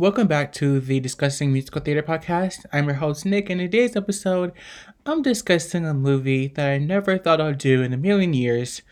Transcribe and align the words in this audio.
Welcome 0.00 0.28
back 0.28 0.52
to 0.52 0.78
the 0.78 1.00
Dissecting 1.00 1.52
Musical 1.52 1.80
Theater 1.80 2.04
podcast. 2.04 2.64
I'm 2.72 2.84
your 2.84 2.94
host, 2.94 3.26
Nick, 3.26 3.50
and 3.50 3.60
in 3.60 3.68
today's 3.68 3.96
episode, 3.96 4.52
I'm 5.04 5.22
discussing 5.22 5.84
a 5.84 5.92
movie 5.92 6.46
that 6.46 6.70
I 6.70 6.78
never 6.78 7.18
thought 7.18 7.40
I'd 7.40 7.58
do 7.58 7.82
in 7.82 7.92
a 7.92 7.96
million 7.96 8.32
years. 8.32 8.82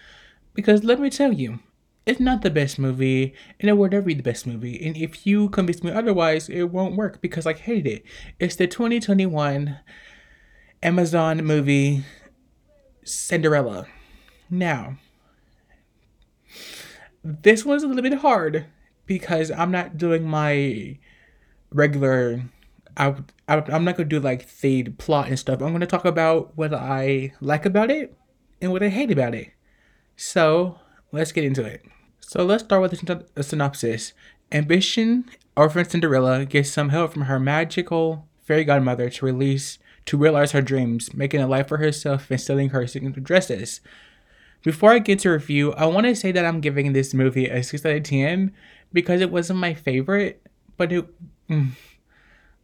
Because 0.52 0.82
let 0.82 0.98
me 0.98 1.08
tell 1.08 1.32
you, 1.32 1.60
it's 2.06 2.18
not 2.18 2.42
the 2.42 2.50
best 2.50 2.76
movie, 2.76 3.34
and 3.60 3.70
it 3.70 3.74
will 3.74 3.88
never 3.88 4.02
be 4.02 4.14
the 4.14 4.22
best 4.24 4.48
movie. 4.48 4.84
And 4.84 4.96
if 4.96 5.24
you 5.24 5.48
convince 5.48 5.84
me 5.84 5.92
otherwise, 5.92 6.48
it 6.48 6.64
won't 6.72 6.96
work 6.96 7.20
because 7.20 7.46
I 7.46 7.52
hated 7.52 7.86
it. 7.86 8.04
It's 8.40 8.56
the 8.56 8.66
2021 8.66 9.78
Amazon 10.82 11.44
movie 11.44 12.04
Cinderella. 13.04 13.86
Now, 14.50 14.96
this 17.22 17.64
one's 17.64 17.84
a 17.84 17.86
little 17.86 18.02
bit 18.02 18.14
hard 18.14 18.66
because 19.06 19.50
I'm 19.50 19.70
not 19.70 19.96
doing 19.96 20.24
my 20.24 20.98
regular. 21.70 22.42
I, 22.96 23.14
I 23.48 23.56
I'm 23.72 23.84
not 23.84 23.96
gonna 23.96 24.08
do 24.08 24.20
like 24.20 24.48
the 24.60 24.84
plot 24.84 25.28
and 25.28 25.38
stuff. 25.38 25.62
I'm 25.62 25.72
gonna 25.72 25.86
talk 25.86 26.04
about 26.04 26.56
what 26.56 26.74
I 26.74 27.32
like 27.40 27.64
about 27.66 27.90
it 27.90 28.16
and 28.60 28.72
what 28.72 28.82
I 28.82 28.88
hate 28.88 29.10
about 29.10 29.34
it. 29.34 29.50
So 30.16 30.78
let's 31.12 31.32
get 31.32 31.44
into 31.44 31.64
it. 31.64 31.84
So 32.20 32.44
let's 32.44 32.64
start 32.64 32.82
with 32.82 33.24
a, 33.36 33.42
synopsis. 33.42 34.12
Ambition, 34.50 35.26
orphan 35.56 35.88
Cinderella 35.88 36.44
gets 36.44 36.70
some 36.70 36.88
help 36.88 37.12
from 37.12 37.22
her 37.22 37.38
magical 37.38 38.26
fairy 38.42 38.64
godmother 38.64 39.10
to 39.10 39.24
release 39.24 39.78
to 40.06 40.16
realize 40.16 40.52
her 40.52 40.62
dreams, 40.62 41.12
making 41.14 41.40
a 41.40 41.46
life 41.46 41.68
for 41.68 41.78
herself 41.78 42.30
and 42.30 42.40
selling 42.40 42.70
her 42.70 42.86
signature 42.86 43.20
dresses. 43.20 43.80
Before 44.62 44.92
I 44.92 44.98
get 44.98 45.18
to 45.20 45.30
review, 45.30 45.72
I 45.74 45.86
want 45.86 46.06
to 46.06 46.16
say 46.16 46.32
that 46.32 46.44
I'm 46.44 46.60
giving 46.60 46.92
this 46.92 47.12
movie 47.12 47.46
a 47.46 47.62
6 47.62 47.84
out 47.84 47.96
of 47.96 48.02
10 48.04 48.52
because 48.96 49.20
it 49.20 49.30
wasn't 49.30 49.58
my 49.58 49.74
favorite, 49.74 50.42
but 50.78 50.90
it 50.90 51.06
mm, 51.50 51.68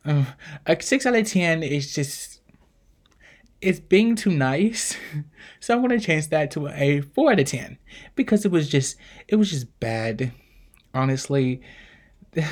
uh, 0.02 0.24
a 0.64 0.80
6 0.80 1.06
out 1.06 1.14
of 1.14 1.28
10 1.28 1.62
is 1.62 1.94
just 1.94 2.40
it's 3.60 3.78
being 3.78 4.16
too 4.16 4.30
nice. 4.30 4.96
so 5.60 5.74
I'm 5.74 5.86
going 5.86 5.98
to 5.98 6.04
change 6.04 6.28
that 6.30 6.50
to 6.52 6.68
a 6.68 7.02
4 7.02 7.32
out 7.32 7.40
of 7.40 7.46
10 7.46 7.76
because 8.16 8.46
it 8.46 8.50
was 8.50 8.68
just 8.70 8.96
it 9.28 9.36
was 9.36 9.50
just 9.50 9.78
bad. 9.78 10.32
Honestly, 10.94 11.60
it, 12.32 12.46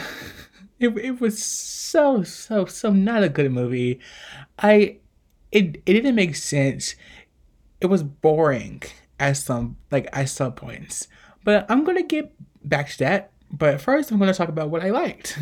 it 0.78 1.20
was 1.20 1.42
so 1.42 2.22
so 2.22 2.66
so 2.66 2.90
not 2.90 3.22
a 3.22 3.30
good 3.30 3.50
movie. 3.50 3.98
I 4.58 4.98
it 5.50 5.82
it 5.86 5.94
didn't 5.94 6.14
make 6.14 6.36
sense. 6.36 6.96
It 7.80 7.86
was 7.86 8.02
boring 8.02 8.82
at 9.18 9.38
some 9.38 9.78
like 9.90 10.06
at 10.12 10.28
some 10.28 10.52
points. 10.52 11.08
But 11.44 11.64
I'm 11.70 11.84
gonna 11.84 12.02
get 12.02 12.34
back 12.62 12.90
to 12.90 12.98
that. 12.98 13.32
But 13.50 13.80
first, 13.80 14.10
I'm 14.10 14.18
gonna 14.18 14.34
talk 14.34 14.48
about 14.48 14.70
what 14.70 14.82
I 14.82 14.90
liked. 14.90 15.38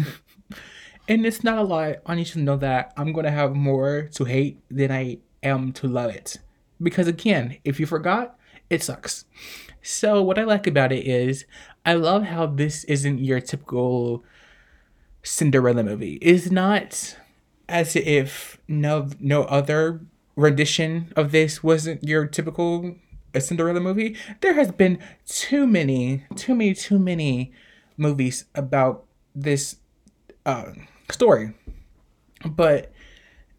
and 1.08 1.26
it's 1.26 1.44
not 1.44 1.58
a 1.58 1.62
lot. 1.62 1.96
I 2.06 2.14
need 2.14 2.28
you 2.28 2.34
to 2.34 2.40
know 2.40 2.56
that 2.56 2.92
I'm 2.96 3.12
gonna 3.12 3.30
have 3.30 3.54
more 3.54 4.08
to 4.14 4.24
hate 4.24 4.60
than 4.70 4.90
I 4.90 5.18
am 5.42 5.72
to 5.74 5.88
love 5.88 6.10
it. 6.10 6.38
Because 6.80 7.08
again, 7.08 7.58
if 7.64 7.80
you 7.80 7.86
forgot, 7.86 8.38
it 8.70 8.82
sucks. 8.82 9.24
So 9.82 10.22
what 10.22 10.38
I 10.38 10.44
like 10.44 10.66
about 10.66 10.92
it 10.92 11.06
is 11.06 11.44
I 11.84 11.94
love 11.94 12.24
how 12.24 12.46
this 12.46 12.84
isn't 12.84 13.18
your 13.20 13.40
typical 13.40 14.24
Cinderella 15.22 15.82
movie. 15.82 16.14
It's 16.20 16.50
not 16.50 17.16
as 17.68 17.96
if 17.96 18.58
no 18.66 19.08
no 19.20 19.44
other 19.44 20.00
rendition 20.36 21.12
of 21.16 21.32
this 21.32 21.62
wasn't 21.62 22.04
your 22.04 22.26
typical 22.26 22.96
uh, 23.34 23.40
Cinderella 23.40 23.80
movie. 23.80 24.16
There 24.40 24.54
has 24.54 24.70
been 24.70 24.98
too 25.26 25.66
many, 25.66 26.24
too 26.36 26.54
many, 26.54 26.74
too 26.74 26.98
many 26.98 27.52
movies 27.98 28.46
about 28.54 29.04
this 29.34 29.76
uh, 30.46 30.72
story. 31.10 31.52
But 32.46 32.92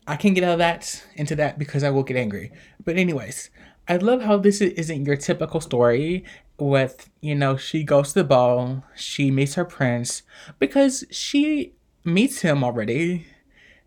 I 0.07 0.15
can't 0.15 0.33
get 0.33 0.43
out 0.43 0.53
of 0.53 0.59
that 0.59 1.05
into 1.15 1.35
that 1.35 1.59
because 1.59 1.83
I 1.83 1.91
will 1.91 2.03
get 2.03 2.17
angry. 2.17 2.51
But 2.83 2.97
anyways, 2.97 3.51
I 3.87 3.97
love 3.97 4.21
how 4.21 4.37
this 4.37 4.61
isn't 4.61 5.05
your 5.05 5.17
typical 5.17 5.61
story 5.61 6.23
with, 6.57 7.09
you 7.21 7.35
know, 7.35 7.57
she 7.57 7.83
goes 7.83 8.13
to 8.13 8.19
the 8.19 8.23
ball, 8.23 8.83
she 8.95 9.31
meets 9.31 9.55
her 9.55 9.65
prince 9.65 10.23
because 10.57 11.03
she 11.11 11.73
meets 12.03 12.41
him 12.41 12.63
already, 12.63 13.27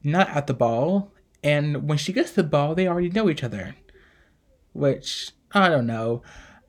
not 0.03 0.29
at 0.31 0.47
the 0.47 0.55
ball. 0.55 1.13
And 1.43 1.89
when 1.89 1.99
she 1.99 2.13
gets 2.13 2.31
to 2.31 2.37
the 2.37 2.49
ball, 2.49 2.75
they 2.75 2.87
already 2.87 3.11
know 3.11 3.29
each 3.29 3.43
other. 3.43 3.75
Which 4.73 5.33
I 5.53 5.69
don't 5.69 5.87
know. 5.87 6.23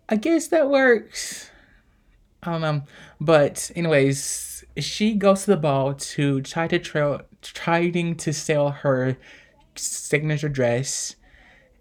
I 0.10 0.16
guess 0.16 0.48
that 0.48 0.70
works. 0.70 1.50
I 2.46 2.52
don't 2.52 2.62
know. 2.62 2.84
But 3.20 3.72
anyways, 3.76 4.64
she 4.78 5.16
goes 5.16 5.46
to 5.46 5.52
the 5.52 5.58
ball 5.58 5.94
to 5.94 6.42
try 6.42 6.68
to 6.68 6.80
trail 6.80 7.22
trying 7.42 8.16
to 8.16 8.34
sell 8.34 8.70
her 8.70 9.18
signature 9.76 10.50
dress. 10.50 11.16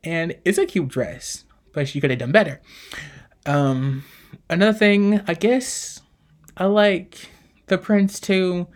And 0.05 0.37
it's 0.45 0.59
a 0.59 0.67
cute 0.67 0.89
dress, 0.89 1.45
but 1.73 1.89
she 1.89 2.01
could 2.01 2.11
have 2.11 2.19
done 2.19 2.33
better. 2.33 2.61
Um 3.47 4.05
another 4.49 4.77
thing, 4.77 5.21
I 5.27 5.35
guess 5.35 6.01
I 6.57 6.67
like 6.67 7.31
the 7.67 7.79
prince 7.79 8.21
too. 8.21 8.69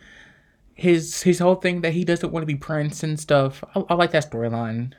His 0.75 1.22
his 1.22 1.38
whole 1.38 1.54
thing 1.54 1.80
that 1.82 1.92
he 1.92 2.04
doesn't 2.04 2.32
want 2.32 2.42
to 2.42 2.46
be 2.46 2.56
prince 2.56 3.02
and 3.02 3.19
stuff. 3.19 3.62
I, 3.75 3.84
I 3.88 3.94
like 3.94 4.10
that 4.10 4.30
storyline. 4.30 4.92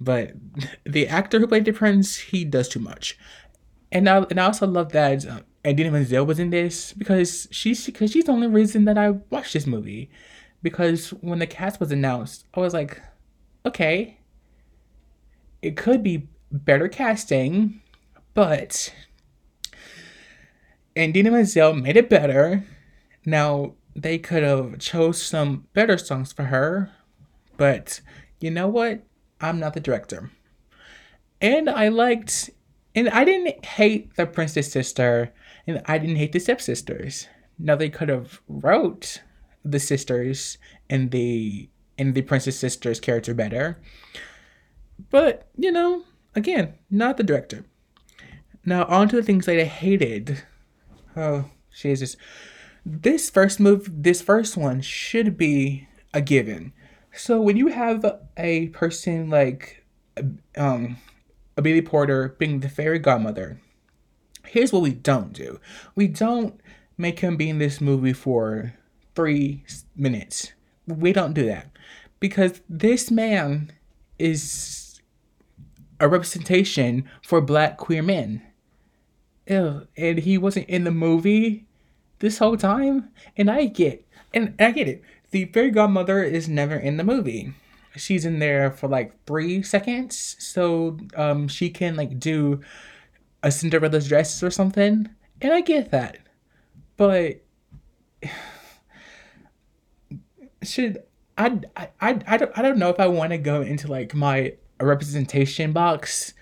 But 0.00 0.32
the 0.84 1.06
actor 1.08 1.38
who 1.38 1.46
played 1.46 1.66
the 1.66 1.72
prince, 1.72 2.16
he 2.16 2.44
does 2.44 2.68
too 2.68 2.80
much. 2.80 3.18
And 3.92 4.08
I 4.08 4.18
and 4.30 4.40
I 4.40 4.44
also 4.44 4.66
love 4.66 4.92
that 4.92 5.26
uh, 5.26 5.40
Idina 5.66 5.90
Menzel 5.90 6.24
was 6.24 6.38
in 6.38 6.50
this 6.50 6.92
because 6.92 7.48
she's 7.50 7.84
because 7.86 8.12
she's 8.12 8.24
the 8.24 8.32
only 8.32 8.46
reason 8.46 8.84
that 8.84 8.96
I 8.96 9.10
watched 9.30 9.52
this 9.52 9.66
movie. 9.66 10.10
Because 10.62 11.10
when 11.10 11.38
the 11.38 11.46
cast 11.46 11.80
was 11.80 11.90
announced, 11.90 12.46
I 12.54 12.60
was 12.60 12.74
like, 12.74 13.00
okay, 13.64 14.18
it 15.62 15.76
could 15.76 16.02
be 16.02 16.28
better 16.52 16.88
casting, 16.88 17.80
but 18.34 18.92
Idina 20.96 21.30
Menzel 21.30 21.74
made 21.74 21.96
it 21.96 22.10
better. 22.10 22.64
Now 23.24 23.74
they 23.94 24.18
could 24.18 24.42
have 24.42 24.78
chose 24.78 25.22
some 25.22 25.66
better 25.72 25.98
songs 25.98 26.32
for 26.32 26.44
her, 26.44 26.90
but 27.56 28.00
you 28.40 28.50
know 28.50 28.68
what? 28.68 29.02
I'm 29.40 29.58
not 29.58 29.74
the 29.74 29.80
director. 29.80 30.30
And 31.40 31.68
I 31.70 31.88
liked, 31.88 32.50
and 32.94 33.08
I 33.08 33.24
didn't 33.24 33.64
hate 33.64 34.16
the 34.16 34.26
princess 34.26 34.72
sister, 34.72 35.32
and 35.66 35.82
I 35.86 35.98
didn't 35.98 36.16
hate 36.16 36.32
the 36.32 36.40
stepsisters. 36.40 37.28
Now 37.58 37.76
they 37.76 37.90
could 37.90 38.08
have 38.08 38.40
wrote 38.48 39.22
the 39.64 39.78
sisters 39.78 40.58
and 40.88 41.10
the 41.10 41.68
and 41.98 42.14
the 42.14 42.22
princess 42.22 42.58
sisters 42.58 42.98
character 42.98 43.34
better. 43.34 43.78
But, 45.10 45.48
you 45.56 45.70
know, 45.70 46.04
again, 46.34 46.74
not 46.90 47.16
the 47.16 47.22
director. 47.22 47.66
Now 48.64 48.84
on 48.84 49.08
to 49.08 49.16
the 49.16 49.22
things 49.22 49.46
that 49.46 49.58
I 49.58 49.64
hated. 49.64 50.42
Oh, 51.16 51.50
Jesus. 51.74 52.16
This 52.84 53.28
first 53.28 53.60
move 53.60 53.90
this 54.02 54.22
first 54.22 54.56
one 54.56 54.80
should 54.80 55.36
be 55.36 55.88
a 56.14 56.20
given. 56.20 56.72
So 57.12 57.40
when 57.40 57.56
you 57.56 57.68
have 57.68 58.04
a 58.36 58.68
person 58.68 59.28
like 59.28 59.84
um 60.56 60.96
Billy 61.62 61.82
Porter 61.82 62.34
being 62.38 62.60
the 62.60 62.68
fairy 62.68 62.98
godmother, 62.98 63.60
here's 64.46 64.72
what 64.72 64.82
we 64.82 64.92
don't 64.92 65.32
do. 65.32 65.60
We 65.94 66.08
don't 66.08 66.60
make 66.96 67.20
him 67.20 67.36
be 67.36 67.48
in 67.48 67.58
this 67.58 67.80
movie 67.80 68.12
for 68.12 68.74
three 69.14 69.64
minutes. 69.96 70.52
We 70.86 71.12
don't 71.12 71.34
do 71.34 71.46
that. 71.46 71.70
Because 72.18 72.60
this 72.68 73.10
man 73.10 73.72
is 74.18 75.00
a 75.98 76.08
representation 76.08 77.08
for 77.22 77.40
black 77.40 77.78
queer 77.78 78.02
men. 78.02 78.42
Ew, 79.46 79.86
and 79.96 80.18
he 80.18 80.38
wasn't 80.38 80.68
in 80.68 80.84
the 80.84 80.90
movie 80.90 81.66
this 82.18 82.38
whole 82.38 82.56
time. 82.56 83.08
And 83.36 83.50
I 83.50 83.66
get 83.66 84.06
and 84.32 84.54
I 84.60 84.70
get 84.70 84.88
it 84.88 85.02
the 85.30 85.46
fairy 85.46 85.70
godmother 85.70 86.22
is 86.22 86.48
never 86.48 86.76
in 86.76 86.96
the 86.96 87.04
movie. 87.04 87.52
She's 88.00 88.24
in 88.24 88.38
there 88.38 88.70
for 88.70 88.88
like 88.88 89.24
three 89.26 89.62
seconds, 89.62 90.36
so 90.38 90.98
um, 91.14 91.48
she 91.48 91.70
can 91.70 91.96
like 91.96 92.18
do 92.18 92.60
a 93.42 93.50
Cinderella's 93.50 94.08
dress 94.08 94.42
or 94.42 94.50
something, 94.50 95.08
and 95.40 95.52
I 95.52 95.60
get 95.60 95.90
that, 95.90 96.18
but 96.96 97.42
should 100.62 101.02
I 101.38 101.60
I 101.76 101.88
I, 102.00 102.20
I 102.26 102.36
don't 102.36 102.52
I 102.58 102.62
don't 102.62 102.78
know 102.78 102.90
if 102.90 103.00
I 103.00 103.06
want 103.06 103.30
to 103.30 103.38
go 103.38 103.62
into 103.62 103.88
like 103.88 104.14
my 104.14 104.54
representation 104.80 105.72
box 105.72 106.34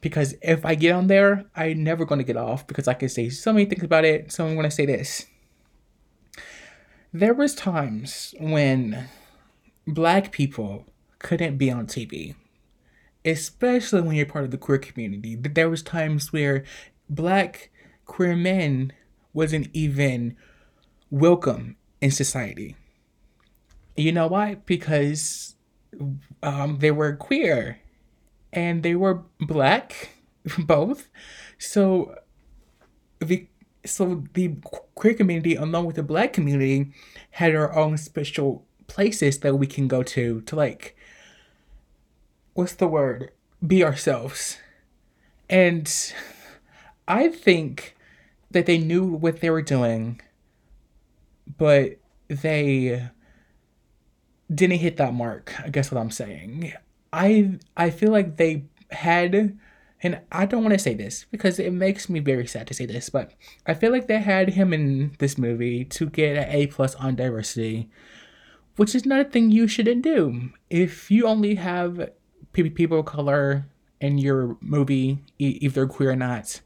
because 0.00 0.34
if 0.42 0.66
I 0.66 0.74
get 0.74 0.92
on 0.92 1.06
there, 1.06 1.46
I'm 1.56 1.82
never 1.82 2.04
going 2.04 2.18
to 2.18 2.24
get 2.24 2.36
off 2.36 2.66
because 2.66 2.86
I 2.86 2.92
can 2.94 3.08
say 3.08 3.30
so 3.30 3.54
many 3.54 3.64
things 3.64 3.82
about 3.82 4.04
it. 4.04 4.30
So 4.30 4.46
I'm 4.46 4.54
going 4.54 4.68
to 4.68 4.70
say 4.70 4.84
this. 4.84 5.26
There 7.10 7.32
was 7.32 7.54
times 7.54 8.34
when 8.38 9.08
black 9.86 10.32
people 10.32 10.86
couldn't 11.18 11.56
be 11.56 11.70
on 11.70 11.86
TV, 11.86 12.34
especially 13.24 14.02
when 14.02 14.16
you're 14.16 14.26
part 14.26 14.44
of 14.44 14.50
the 14.50 14.58
queer 14.58 14.78
community. 14.78 15.36
There 15.36 15.70
was 15.70 15.82
times 15.82 16.32
where 16.32 16.64
black 17.08 17.70
queer 18.04 18.36
men 18.36 18.92
wasn't 19.32 19.68
even 19.72 20.36
welcome 21.10 21.76
in 22.00 22.10
society. 22.10 22.76
You 23.96 24.12
know 24.12 24.26
why? 24.26 24.56
Because 24.66 25.54
um, 26.42 26.78
they 26.80 26.90
were 26.90 27.14
queer 27.14 27.80
and 28.52 28.82
they 28.82 28.94
were 28.94 29.22
black, 29.40 30.10
both. 30.58 31.08
So 31.58 32.16
the 33.20 33.48
so 33.86 34.24
the 34.32 34.56
queer 34.94 35.14
community, 35.14 35.56
along 35.56 35.84
with 35.84 35.96
the 35.96 36.02
black 36.02 36.32
community, 36.32 36.92
had 37.30 37.54
our 37.54 37.74
own 37.74 37.98
special 37.98 38.64
places 38.86 39.38
that 39.40 39.56
we 39.56 39.66
can 39.66 39.88
go 39.88 40.02
to 40.02 40.40
to 40.42 40.56
like 40.56 40.96
what's 42.54 42.74
the 42.74 42.88
word? 42.88 43.32
Be 43.66 43.84
ourselves. 43.84 44.58
And 45.50 45.92
I 47.06 47.28
think 47.28 47.96
that 48.50 48.66
they 48.66 48.78
knew 48.78 49.04
what 49.04 49.40
they 49.40 49.50
were 49.50 49.62
doing, 49.62 50.20
but 51.58 51.98
they 52.28 53.08
didn't 54.52 54.78
hit 54.78 54.96
that 54.96 55.14
mark. 55.14 55.52
I 55.62 55.68
guess 55.68 55.90
what 55.90 56.00
I'm 56.00 56.10
saying. 56.10 56.72
I 57.12 57.58
I 57.76 57.90
feel 57.90 58.10
like 58.10 58.36
they 58.36 58.64
had 58.90 59.58
and 60.02 60.20
I 60.30 60.44
don't 60.44 60.62
want 60.62 60.74
to 60.74 60.78
say 60.78 60.94
this 60.94 61.24
because 61.30 61.58
it 61.58 61.72
makes 61.72 62.10
me 62.10 62.20
very 62.20 62.46
sad 62.46 62.66
to 62.66 62.74
say 62.74 62.84
this, 62.84 63.08
but 63.08 63.32
I 63.66 63.72
feel 63.72 63.90
like 63.90 64.06
they 64.06 64.20
had 64.20 64.50
him 64.50 64.72
in 64.72 65.14
this 65.18 65.38
movie 65.38 65.84
to 65.86 66.10
get 66.10 66.36
an 66.36 66.54
A 66.54 66.66
plus 66.66 66.94
on 66.96 67.16
diversity, 67.16 67.88
which 68.76 68.94
is 68.94 69.06
not 69.06 69.20
a 69.20 69.24
thing 69.24 69.50
you 69.50 69.66
shouldn't 69.66 70.02
do. 70.02 70.50
If 70.70 71.10
you 71.10 71.26
only 71.26 71.54
have 71.56 72.10
people 72.52 73.00
of 73.00 73.06
color 73.06 73.66
in 74.00 74.18
your 74.18 74.56
movie, 74.60 75.18
if 75.38 75.74
they're 75.74 75.86
queer 75.86 76.10
or 76.10 76.16
not, 76.16 76.60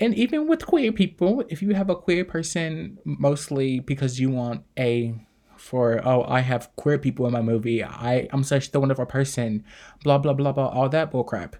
and 0.00 0.14
even 0.14 0.46
with 0.46 0.64
queer 0.66 0.92
people, 0.92 1.44
if 1.48 1.60
you 1.60 1.74
have 1.74 1.90
a 1.90 1.96
queer 1.96 2.24
person, 2.24 2.98
mostly 3.04 3.80
because 3.80 4.20
you 4.20 4.30
want 4.30 4.62
a 4.78 5.14
for 5.56 6.00
oh 6.06 6.24
I 6.28 6.40
have 6.40 6.74
queer 6.76 6.98
people 6.98 7.26
in 7.26 7.32
my 7.32 7.42
movie, 7.42 7.82
I 7.82 8.28
I'm 8.32 8.44
such 8.44 8.70
the 8.70 8.80
wonderful 8.80 9.06
person, 9.06 9.64
blah 10.04 10.18
blah 10.18 10.34
blah 10.34 10.52
blah 10.52 10.68
all 10.68 10.88
that 10.90 11.10
bullcrap. 11.10 11.54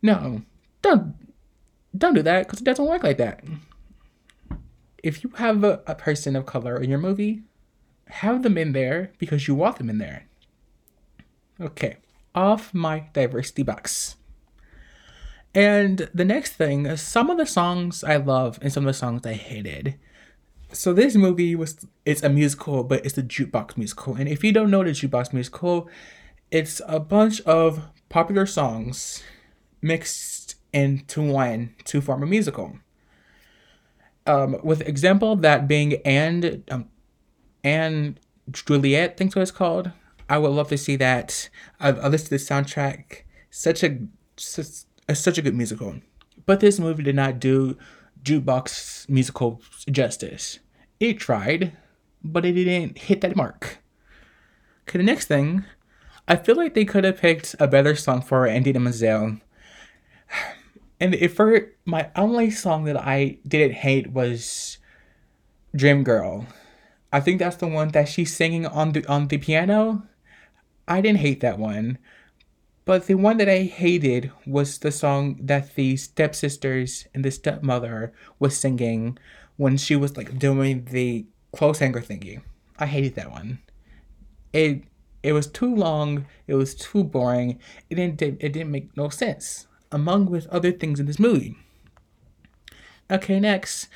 No, 0.00 0.42
don't 0.80 1.14
don't 1.96 2.14
do 2.14 2.22
that 2.22 2.46
because 2.46 2.60
it 2.60 2.64
doesn't 2.64 2.86
work 2.86 3.02
like 3.02 3.18
that. 3.18 3.44
If 5.02 5.22
you 5.22 5.30
have 5.36 5.64
a, 5.64 5.82
a 5.86 5.94
person 5.94 6.34
of 6.34 6.46
color 6.46 6.80
in 6.80 6.88
your 6.88 6.98
movie, 6.98 7.42
have 8.08 8.42
them 8.42 8.58
in 8.58 8.72
there 8.72 9.12
because 9.18 9.48
you 9.48 9.54
want 9.54 9.76
them 9.76 9.90
in 9.90 9.98
there. 9.98 10.26
Okay, 11.60 11.98
off 12.34 12.74
my 12.74 13.08
diversity 13.12 13.62
box. 13.62 14.16
And 15.54 16.10
the 16.12 16.24
next 16.24 16.54
thing, 16.54 16.96
some 16.96 17.30
of 17.30 17.38
the 17.38 17.46
songs 17.46 18.02
I 18.02 18.16
love 18.16 18.58
and 18.60 18.72
some 18.72 18.84
of 18.84 18.88
the 18.88 18.98
songs 18.98 19.24
I 19.24 19.34
hated. 19.34 19.94
So 20.72 20.92
this 20.92 21.14
movie 21.14 21.54
was 21.54 21.86
it's 22.04 22.24
a 22.24 22.28
musical, 22.28 22.82
but 22.82 23.06
it's 23.06 23.16
a 23.16 23.22
jukebox 23.22 23.76
musical. 23.76 24.16
And 24.16 24.28
if 24.28 24.42
you 24.42 24.50
don't 24.52 24.70
know 24.70 24.82
the 24.82 24.90
jukebox 24.90 25.32
musical, 25.32 25.88
it's 26.50 26.80
a 26.86 26.98
bunch 26.98 27.40
of 27.42 27.82
popular 28.08 28.46
songs 28.46 29.22
mixed 29.80 30.56
into 30.72 31.22
one 31.22 31.74
to 31.84 32.00
form 32.00 32.24
a 32.24 32.26
musical. 32.26 32.78
Um, 34.26 34.58
with 34.64 34.80
example 34.80 35.36
that 35.36 35.68
being 35.68 36.00
and 36.04 36.64
um, 36.70 36.88
and 37.64 38.20
Juliet, 38.50 39.10
I 39.10 39.14
think 39.14 39.34
what 39.34 39.42
it's 39.42 39.50
called. 39.50 39.90
I 40.28 40.38
would 40.38 40.50
love 40.50 40.68
to 40.68 40.78
see 40.78 40.96
that. 40.96 41.48
I've, 41.80 41.98
I 41.98 42.08
listened 42.08 42.38
to 42.38 42.44
the 42.44 42.54
soundtrack. 42.54 43.22
Such 43.50 43.82
a 43.82 43.98
such, 44.36 44.66
a 45.08 45.14
such 45.14 45.38
a 45.38 45.42
good 45.42 45.54
musical. 45.54 45.96
But 46.46 46.60
this 46.60 46.78
movie 46.78 47.02
did 47.02 47.16
not 47.16 47.40
do 47.40 47.76
jukebox 48.22 49.08
musical 49.08 49.62
justice. 49.90 50.58
It 51.00 51.18
tried, 51.18 51.76
but 52.22 52.44
it 52.44 52.52
didn't 52.52 52.98
hit 52.98 53.20
that 53.22 53.36
mark. 53.36 53.78
Okay, 54.82 54.98
the 54.98 55.04
next 55.04 55.26
thing, 55.26 55.64
I 56.28 56.36
feel 56.36 56.56
like 56.56 56.74
they 56.74 56.84
could 56.84 57.04
have 57.04 57.18
picked 57.18 57.54
a 57.58 57.66
better 57.66 57.94
song 57.94 58.22
for 58.22 58.46
Idina 58.46 58.80
Menzel. 58.80 59.38
And 61.00 61.14
if 61.14 61.34
for 61.34 61.72
my 61.84 62.10
only 62.16 62.50
song 62.50 62.84
that 62.84 62.96
I 62.96 63.38
didn't 63.46 63.74
hate 63.74 64.12
was 64.12 64.78
Dream 65.74 66.02
Girl. 66.04 66.46
I 67.14 67.20
think 67.20 67.38
that's 67.38 67.58
the 67.58 67.68
one 67.68 67.90
that 67.90 68.08
she's 68.08 68.34
singing 68.34 68.66
on 68.66 68.90
the 68.90 69.06
on 69.06 69.28
the 69.28 69.38
piano. 69.38 70.02
I 70.88 71.00
didn't 71.00 71.20
hate 71.20 71.38
that 71.42 71.60
one. 71.60 71.98
But 72.84 73.06
the 73.06 73.14
one 73.14 73.36
that 73.36 73.48
I 73.48 73.62
hated 73.62 74.32
was 74.44 74.78
the 74.78 74.90
song 74.90 75.38
that 75.40 75.76
the 75.76 75.96
stepsisters 75.96 77.06
and 77.14 77.24
the 77.24 77.30
stepmother 77.30 78.12
was 78.40 78.56
singing 78.56 79.16
when 79.56 79.76
she 79.76 79.94
was 79.94 80.16
like 80.16 80.40
doing 80.40 80.86
the 80.86 81.26
close 81.52 81.78
hanger 81.78 82.00
thingy. 82.00 82.42
I 82.80 82.86
hated 82.86 83.14
that 83.14 83.30
one. 83.30 83.60
It 84.52 84.82
it 85.22 85.34
was 85.34 85.46
too 85.46 85.72
long. 85.72 86.26
It 86.48 86.54
was 86.54 86.74
too 86.74 87.04
boring. 87.04 87.60
It 87.90 87.94
didn't 87.94 88.20
it 88.22 88.52
didn't 88.52 88.72
make 88.72 88.96
no 88.96 89.08
sense. 89.08 89.68
Among 89.92 90.26
with 90.26 90.48
other 90.48 90.72
things 90.72 90.98
in 90.98 91.06
this 91.06 91.20
movie. 91.20 91.56
Okay, 93.08 93.38
next, 93.38 93.86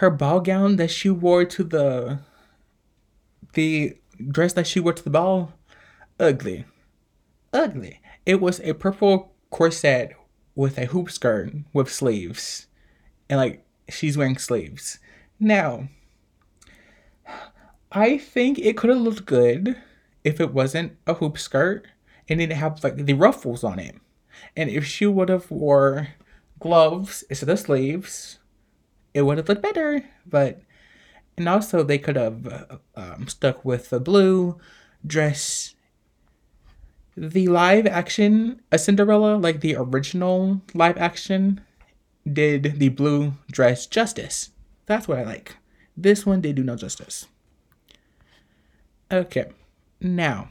her 0.00 0.10
ball 0.10 0.40
gown 0.40 0.76
that 0.76 0.90
she 0.90 1.08
wore 1.08 1.46
to 1.46 1.64
the 1.64 2.20
the 3.54 3.96
dress 4.28 4.52
that 4.54 4.66
she 4.66 4.80
wore 4.80 4.92
to 4.92 5.02
the 5.02 5.10
ball, 5.10 5.52
ugly, 6.18 6.64
ugly. 7.52 8.00
It 8.26 8.40
was 8.40 8.60
a 8.60 8.74
purple 8.74 9.32
corset 9.50 10.12
with 10.54 10.78
a 10.78 10.86
hoop 10.86 11.10
skirt 11.10 11.52
with 11.72 11.92
sleeves. 11.92 12.66
And 13.28 13.38
like 13.38 13.64
she's 13.88 14.16
wearing 14.16 14.38
sleeves. 14.38 14.98
Now, 15.38 15.88
I 17.92 18.18
think 18.18 18.58
it 18.58 18.76
could 18.76 18.90
have 18.90 19.00
looked 19.00 19.26
good 19.26 19.76
if 20.22 20.40
it 20.40 20.52
wasn't 20.52 20.96
a 21.06 21.14
hoop 21.14 21.38
skirt 21.38 21.86
and 22.28 22.38
didn't 22.38 22.58
have 22.58 22.82
like 22.84 22.96
the 22.96 23.14
ruffles 23.14 23.64
on 23.64 23.78
it. 23.78 23.96
And 24.56 24.70
if 24.70 24.84
she 24.86 25.06
would 25.06 25.28
have 25.28 25.50
wore 25.50 26.08
gloves 26.60 27.24
instead 27.28 27.48
of 27.48 27.58
sleeves, 27.58 28.38
it 29.14 29.22
would 29.22 29.38
have 29.38 29.48
looked 29.48 29.62
better. 29.62 30.04
But 30.26 30.60
and 31.40 31.48
also 31.48 31.82
they 31.82 31.96
could 31.96 32.16
have 32.16 32.78
um, 32.94 33.26
stuck 33.26 33.64
with 33.64 33.88
the 33.88 33.98
blue 33.98 34.58
dress 35.06 35.74
the 37.16 37.48
live 37.48 37.86
action 37.86 38.60
a 38.70 38.78
Cinderella, 38.78 39.36
like 39.36 39.60
the 39.60 39.74
original 39.74 40.60
live 40.74 40.98
action, 40.98 41.62
did 42.30 42.78
the 42.78 42.90
blue 42.90 43.34
dress 43.50 43.86
justice. 43.86 44.50
That's 44.84 45.08
what 45.08 45.18
I 45.18 45.24
like. 45.24 45.56
This 45.96 46.26
one 46.26 46.42
did 46.42 46.56
do 46.56 46.62
no 46.62 46.76
justice. 46.76 47.26
Okay, 49.10 49.46
now 50.00 50.50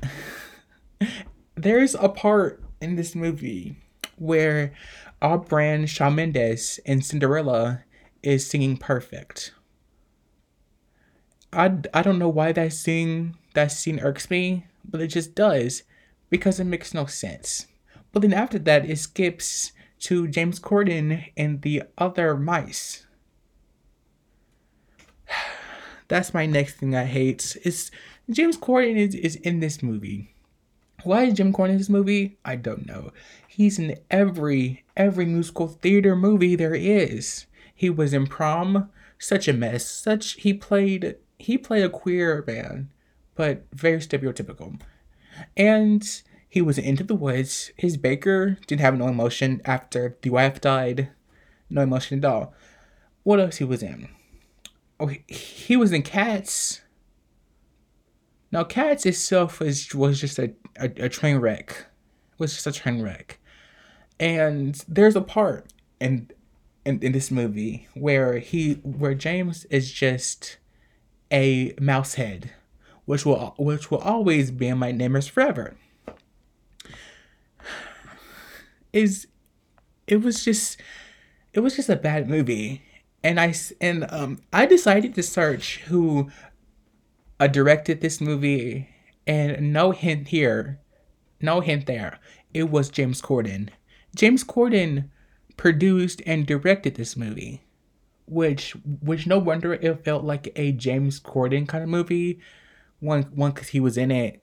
there's 1.56 1.96
a 1.96 2.08
part 2.08 2.62
in 2.80 2.94
this 2.94 3.16
movie 3.16 3.76
where 4.16 4.72
our 5.20 5.38
brand 5.38 5.90
Shawn 5.90 6.14
Mendes 6.14 6.78
and 6.86 7.04
Cinderella 7.04 7.82
is 8.22 8.48
singing 8.48 8.76
perfect. 8.76 9.52
I, 11.54 11.78
I 11.92 12.02
don't 12.02 12.18
know 12.18 12.28
why 12.28 12.52
that 12.52 12.72
scene 12.72 13.36
that 13.54 13.72
scene 13.72 14.00
irks 14.00 14.30
me 14.30 14.66
but 14.88 15.00
it 15.00 15.08
just 15.08 15.34
does 15.34 15.82
because 16.30 16.60
it 16.60 16.64
makes 16.64 16.94
no 16.94 17.06
sense. 17.06 17.66
But 18.12 18.22
then 18.22 18.32
after 18.32 18.58
that, 18.60 18.88
it 18.88 18.98
skips 18.98 19.72
to 20.00 20.28
James 20.28 20.60
Corden 20.60 21.30
and 21.36 21.62
the 21.62 21.84
other 21.98 22.36
mice. 22.36 23.06
That's 26.08 26.34
my 26.34 26.46
next 26.46 26.74
thing 26.74 26.94
I 26.94 27.04
hate. 27.04 27.56
Is 27.64 27.90
James 28.30 28.56
Corden 28.56 28.96
is, 28.96 29.14
is 29.14 29.36
in 29.36 29.60
this 29.60 29.82
movie. 29.82 30.34
Why 31.02 31.24
is 31.24 31.34
Jim 31.34 31.52
Corden 31.52 31.70
in 31.70 31.78
this 31.78 31.90
movie? 31.90 32.38
I 32.44 32.56
don't 32.56 32.86
know. 32.86 33.10
He's 33.46 33.78
in 33.78 33.98
every 34.10 34.84
every 34.96 35.26
musical 35.26 35.68
theater 35.68 36.16
movie 36.16 36.56
there 36.56 36.74
is. 36.74 37.46
He 37.74 37.90
was 37.90 38.14
in 38.14 38.26
prom, 38.26 38.90
such 39.18 39.48
a 39.48 39.52
mess. 39.52 39.86
Such 39.86 40.32
he 40.34 40.54
played 40.54 41.16
he 41.38 41.58
played 41.58 41.84
a 41.84 41.88
queer 41.88 42.44
man 42.46 42.90
but 43.34 43.66
very 43.72 43.98
stereotypical. 43.98 44.80
And 45.56 46.22
he 46.48 46.62
was 46.62 46.78
into 46.78 47.04
the 47.04 47.14
woods. 47.14 47.72
His 47.76 47.96
baker 47.96 48.58
didn't 48.66 48.80
have 48.80 48.96
no 48.96 49.08
emotion 49.08 49.60
after 49.64 50.16
the 50.22 50.30
wife 50.30 50.60
died. 50.60 51.08
No 51.68 51.82
emotion 51.82 52.18
at 52.18 52.24
all. 52.24 52.54
What 53.24 53.40
else 53.40 53.56
he 53.56 53.64
was 53.64 53.82
in? 53.82 54.08
Oh, 55.00 55.06
he, 55.06 55.24
he 55.26 55.76
was 55.76 55.92
in 55.92 56.02
Cats. 56.02 56.82
Now, 58.52 58.62
Cats 58.62 59.04
itself 59.04 59.58
was, 59.58 59.92
was 59.94 60.20
just 60.20 60.38
a, 60.38 60.52
a, 60.78 60.84
a 61.04 61.08
train 61.08 61.38
wreck. 61.38 61.86
It 62.32 62.38
was 62.38 62.54
just 62.54 62.66
a 62.68 62.72
train 62.72 63.02
wreck. 63.02 63.40
And 64.20 64.80
there's 64.86 65.16
a 65.16 65.20
part 65.20 65.66
in, 66.00 66.30
in 66.84 67.00
in 67.00 67.12
this 67.12 67.30
movie 67.30 67.88
where 67.94 68.38
he 68.38 68.74
where 68.74 69.14
James 69.14 69.64
is 69.66 69.90
just 69.90 70.58
a 71.34 71.74
mouse 71.80 72.14
head 72.14 72.52
which 73.04 73.26
will 73.26 73.54
which 73.58 73.90
will 73.90 73.98
always 73.98 74.50
be 74.50 74.68
in 74.68 74.78
my 74.78 74.90
nightmares 74.92 75.26
forever. 75.26 75.76
Is 78.92 79.26
it 80.06 80.22
was 80.22 80.44
just 80.44 80.80
it 81.52 81.60
was 81.60 81.76
just 81.76 81.88
a 81.88 81.96
bad 81.96 82.28
movie. 82.28 82.82
and 83.22 83.40
I 83.40 83.54
and 83.80 84.06
um 84.10 84.40
I 84.52 84.66
decided 84.66 85.14
to 85.14 85.22
search 85.22 85.78
who 85.88 86.30
uh, 87.40 87.48
directed 87.48 88.00
this 88.00 88.20
movie, 88.20 88.88
and 89.26 89.72
no 89.72 89.90
hint 89.90 90.28
here, 90.28 90.80
no 91.40 91.60
hint 91.60 91.86
there. 91.86 92.20
It 92.52 92.70
was 92.70 92.88
James 92.88 93.20
Corden. 93.20 93.70
James 94.14 94.44
Corden 94.44 95.10
produced 95.56 96.22
and 96.24 96.46
directed 96.46 96.94
this 96.94 97.16
movie, 97.16 97.63
which 98.26 98.72
which 99.00 99.26
no 99.26 99.38
wonder 99.38 99.74
it 99.74 100.04
felt 100.04 100.24
like 100.24 100.52
a 100.56 100.72
James 100.72 101.20
Corden 101.20 101.68
kind 101.68 101.82
of 101.84 101.90
movie. 101.90 102.40
One 103.00 103.24
one 103.34 103.52
because 103.52 103.68
he 103.68 103.80
was 103.80 103.98
in 103.98 104.10
it, 104.10 104.40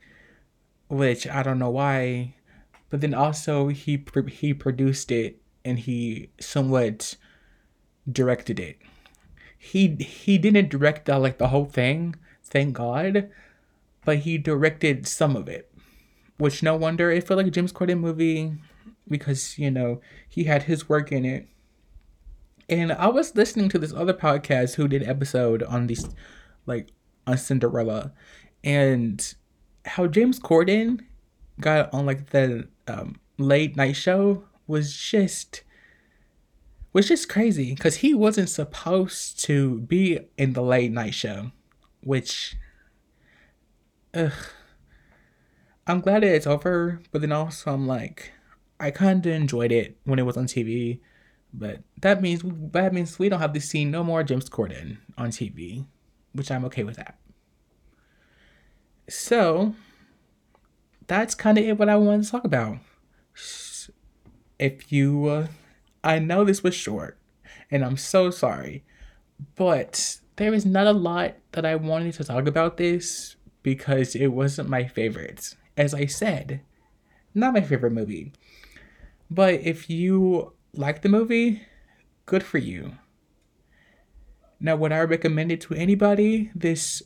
which 0.88 1.28
I 1.28 1.44
don't 1.44 1.60
know 1.60 1.70
why, 1.70 2.36
but 2.90 3.02
then 3.02 3.14
also 3.14 3.70
he 3.70 4.04
he 4.30 4.54
produced 4.54 5.12
it 5.12 5.42
and 5.66 5.80
he 5.80 6.30
somewhat 6.40 7.16
directed 8.12 8.60
it. 8.60 8.78
He 9.58 9.96
he 9.96 10.38
didn't 10.38 10.70
direct 10.70 11.06
the, 11.06 11.18
like 11.20 11.38
the 11.38 11.50
whole 11.50 11.66
thing, 11.66 12.16
thank 12.44 12.74
God, 12.74 13.30
but 14.06 14.20
he 14.20 14.38
directed 14.38 15.08
some 15.08 15.36
of 15.36 15.48
it. 15.48 15.72
Which 16.38 16.64
no 16.64 16.76
wonder 16.76 17.12
it 17.12 17.28
felt 17.28 17.38
like 17.38 17.48
a 17.48 17.52
James 17.52 17.72
Corden 17.72 18.00
movie 18.00 18.54
because, 19.08 19.60
you 19.60 19.70
know, 19.70 20.02
he 20.28 20.46
had 20.46 20.64
his 20.64 20.90
work 20.90 21.12
in 21.12 21.26
it. 21.26 21.48
And 22.72 22.94
I 22.94 23.10
was 23.10 23.36
listening 23.36 23.68
to 23.70 23.78
this 23.78 23.92
other 23.92 24.14
podcast 24.14 24.76
who 24.76 24.88
did 24.88 25.04
episode 25.04 25.62
on 25.62 25.88
these 25.88 26.08
like 26.66 26.88
on 27.28 27.38
Cinderella 27.38 28.14
and 28.64 29.36
how 29.86 30.08
James 30.08 30.40
Corden 30.40 31.02
got 31.60 31.94
on 31.94 32.06
like 32.06 32.30
the 32.30 32.70
um, 32.88 33.20
late 33.38 33.76
night 33.76 33.98
show 33.98 34.46
was 34.68 34.96
just 34.96 35.64
was 36.94 37.10
just 37.10 37.28
crazy 37.28 37.76
because 37.76 37.98
he 37.98 38.14
wasn't 38.14 38.50
supposed 38.50 39.44
to 39.44 39.80
be 39.82 40.20
in 40.38 40.54
the 40.54 40.62
late 40.62 40.92
night 40.92 41.14
show, 41.14 41.52
which, 42.02 42.56
ugh, 44.14 44.34
I'm 45.88 46.02
glad 46.02 46.24
it's 46.24 46.48
over, 46.48 47.02
but 47.12 47.22
then 47.22 47.32
also 47.32 47.74
I'm 47.74 47.88
like, 47.88 48.32
I 48.80 48.92
kind 48.92 49.26
of 49.26 49.34
enjoyed 49.34 49.72
it 49.72 49.98
when 50.04 50.20
it 50.20 50.26
was 50.26 50.36
on 50.36 50.48
TV, 50.48 51.00
but 51.54 51.82
that 52.02 52.22
means 52.22 52.44
that 52.72 52.94
means 52.94 53.20
we 53.20 53.30
don't 53.30 53.40
have 53.40 53.54
to 53.54 53.62
see 53.62 53.86
no 53.86 54.04
more 54.04 54.24
James 54.24 54.50
Corden 54.50 54.98
on 55.18 55.30
TV, 55.30 55.86
which 56.34 56.52
I'm 56.52 56.66
okay 56.66 56.84
with 56.84 56.98
that. 56.98 57.18
So, 59.10 59.76
that's 61.08 61.36
kind 61.36 61.58
of 61.58 61.66
it 61.66 61.78
what 61.78 61.90
I 61.90 61.96
wanted 61.98 62.24
to 62.26 62.32
talk 62.32 62.46
about. 62.46 62.78
If 64.60 64.92
you 64.92 65.28
uh, 65.28 65.48
I 66.04 66.20
know 66.20 66.44
this 66.44 66.64
was 66.64 66.76
short, 66.76 67.18
and 67.70 67.84
I'm 67.84 67.98
so 67.98 68.30
sorry, 68.30 68.84
but 69.56 70.20
there 70.38 70.54
is 70.54 70.66
not 70.66 70.88
a 70.88 70.94
lot 70.94 71.36
that 71.52 71.66
I 71.66 71.76
wanted 71.76 72.14
to 72.16 72.24
talk 72.24 72.48
about 72.48 72.78
this 72.78 73.36
because 73.64 74.16
it 74.16 74.28
wasn't 74.28 74.70
my 74.70 74.86
favorite. 74.86 75.56
As 75.78 75.94
I 75.94 76.06
said, 76.06 76.62
not 77.34 77.54
my 77.54 77.62
favorite 77.62 77.92
movie. 77.92 78.34
But 79.30 79.56
if 79.62 79.90
you 79.90 80.54
like 80.74 81.02
the 81.02 81.10
movie, 81.10 81.64
good 82.26 82.44
for 82.44 82.58
you. 82.58 82.94
Now, 84.60 84.76
would 84.76 84.92
I 84.92 85.02
recommend 85.02 85.52
it 85.52 85.62
to 85.62 85.74
anybody? 85.74 86.52
This 86.54 87.02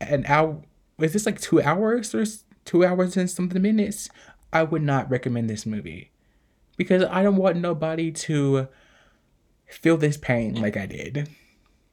an 0.00 0.24
hour 0.26 0.62
is 0.98 1.12
this 1.12 1.26
like 1.26 1.40
two 1.40 1.60
hours 1.60 2.14
or 2.14 2.24
two 2.64 2.84
hours 2.84 3.16
and 3.16 3.30
something 3.30 3.60
minutes? 3.60 4.08
I 4.52 4.62
would 4.62 4.82
not 4.82 5.10
recommend 5.10 5.50
this 5.50 5.66
movie 5.66 6.12
because 6.76 7.02
I 7.04 7.22
don't 7.22 7.36
want 7.36 7.58
nobody 7.58 8.10
to 8.12 8.68
feel 9.66 9.96
this 9.96 10.16
pain 10.16 10.54
like 10.54 10.76
I 10.76 10.86
did. 10.86 11.28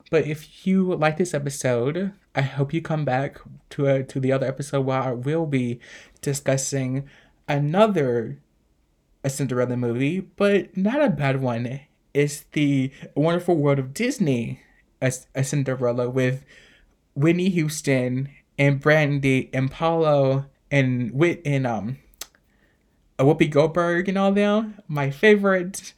But 0.09 0.27
if 0.27 0.65
you 0.65 0.93
like 0.93 1.17
this 1.17 1.33
episode, 1.33 2.13
I 2.35 2.41
hope 2.41 2.73
you 2.73 2.81
come 2.81 3.03
back 3.03 3.39
to 3.71 3.87
a, 3.87 4.03
to 4.03 4.19
the 4.19 4.31
other 4.31 4.47
episode 4.47 4.81
where 4.81 5.01
I 5.01 5.11
will 5.11 5.45
be 5.45 5.79
discussing 6.21 7.09
another 7.47 8.39
a 9.23 9.29
Cinderella 9.29 9.77
movie, 9.77 10.19
but 10.19 10.75
not 10.75 11.01
a 11.01 11.09
bad 11.09 11.41
one. 11.41 11.81
It's 12.13 12.41
the 12.51 12.91
Wonderful 13.15 13.55
World 13.55 13.79
of 13.79 13.93
Disney, 13.93 14.61
a, 15.01 15.11
a 15.33 15.43
Cinderella 15.43 16.09
with 16.09 16.45
Whitney 17.15 17.49
Houston 17.49 18.29
and 18.57 18.79
Brandy 18.79 19.49
and 19.53 19.71
Paolo 19.71 20.45
and 20.71 21.11
Wit 21.11 21.41
and 21.45 21.65
um 21.67 21.97
a 23.19 23.23
Whoopi 23.23 23.49
Goldberg 23.49 24.09
and 24.09 24.17
all 24.17 24.31
them. 24.31 24.79
My 24.87 25.11
favorite 25.11 25.93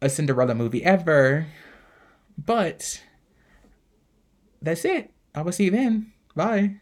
a 0.00 0.08
Cinderella 0.08 0.54
movie 0.54 0.84
ever. 0.84 1.46
But 2.36 3.02
that's 4.60 4.84
it. 4.84 5.10
I 5.34 5.42
will 5.42 5.52
see 5.52 5.64
you 5.64 5.70
then. 5.70 6.12
Bye. 6.34 6.81